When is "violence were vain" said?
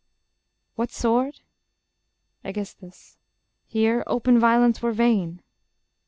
4.39-5.43